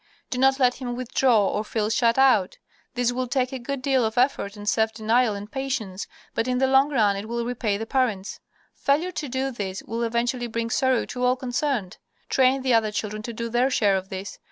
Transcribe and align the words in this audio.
Do 0.31 0.39
not 0.39 0.59
let 0.59 0.77
him 0.81 0.95
withdraw 0.95 1.47
or 1.49 1.63
feel 1.63 1.91
shut 1.91 2.17
out. 2.17 2.57
This 2.95 3.11
will 3.11 3.27
take 3.27 3.51
a 3.53 3.59
good 3.59 3.83
deal 3.83 4.03
of 4.03 4.17
effort 4.17 4.57
and 4.57 4.67
self 4.67 4.91
denial 4.91 5.35
and 5.35 5.51
patience, 5.51 6.07
but 6.33 6.47
in 6.47 6.57
the 6.57 6.65
long 6.65 6.89
run 6.89 7.15
it 7.15 7.29
will 7.29 7.45
repay 7.45 7.77
the 7.77 7.85
parents. 7.85 8.39
Failure 8.73 9.11
to 9.11 9.29
do 9.29 9.51
this 9.51 9.83
will 9.83 10.01
eventually 10.01 10.47
bring 10.47 10.71
sorrow 10.71 11.05
to 11.05 11.23
all 11.23 11.35
concerned. 11.35 11.99
Train 12.29 12.63
the 12.63 12.73
other 12.73 12.91
children 12.91 13.21
to 13.21 13.31
do 13.31 13.47
their 13.47 13.69
share 13.69 13.95
of 13.95 14.09
this. 14.09 14.39